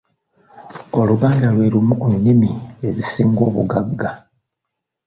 Oluganda 0.99 1.47
lwe 1.55 1.67
lumu 1.73 1.93
ku 2.01 2.07
nnimi 2.15 2.51
ezisinga 2.87 3.41
obugagga. 3.49 4.09